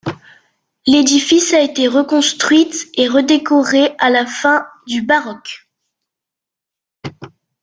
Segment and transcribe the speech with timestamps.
[0.87, 5.69] L'édifice à été reconstruite et redécorée à la fin du baroque.